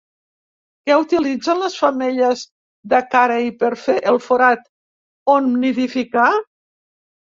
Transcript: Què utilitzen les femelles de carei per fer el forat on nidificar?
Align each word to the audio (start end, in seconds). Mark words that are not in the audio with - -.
Què 0.89 0.95
utilitzen 1.01 1.61
les 1.65 1.75
femelles 1.81 2.47
de 2.95 3.03
carei 3.13 3.47
per 3.63 3.73
fer 3.85 4.01
el 4.15 4.21
forat 4.33 4.69
on 5.39 5.57
nidificar? 5.65 6.31